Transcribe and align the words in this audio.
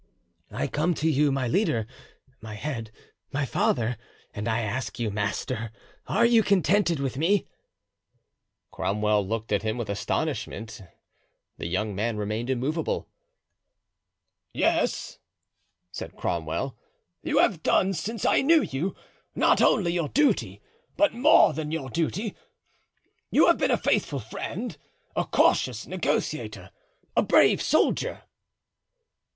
"I 0.49 0.65
come 0.65 0.95
to 0.95 1.07
you, 1.07 1.31
my 1.31 1.47
leader, 1.47 1.85
my 2.41 2.55
head, 2.55 2.89
my 3.31 3.45
father, 3.45 3.97
and 4.33 4.47
I 4.47 4.61
ask 4.61 4.97
you, 4.97 5.11
master, 5.11 5.71
are 6.07 6.25
you 6.25 6.41
contented 6.41 6.99
with 6.99 7.19
me?" 7.19 7.45
Cromwell 8.71 9.23
looked 9.27 9.51
at 9.51 9.61
him 9.61 9.77
with 9.77 9.91
astonishment. 9.91 10.81
The 11.59 11.67
young 11.67 11.93
man 11.93 12.17
remained 12.17 12.49
immovable. 12.49 13.09
"Yes," 14.55 15.19
said 15.91 16.15
Cromwell; 16.15 16.75
"you 17.21 17.37
have 17.37 17.61
done, 17.61 17.93
since 17.93 18.25
I 18.25 18.41
knew 18.41 18.63
you, 18.63 18.95
not 19.35 19.61
only 19.61 19.93
your 19.93 20.09
duty, 20.09 20.63
but 20.97 21.13
more 21.13 21.53
than 21.53 21.69
your 21.71 21.91
duty; 21.91 22.33
you 23.29 23.45
have 23.45 23.59
been 23.59 23.69
a 23.69 23.77
faithful 23.77 24.17
friend, 24.19 24.79
a 25.15 25.25
cautious 25.25 25.85
negotiator, 25.85 26.71
a 27.15 27.21
brave 27.21 27.61
soldier." 27.61 28.23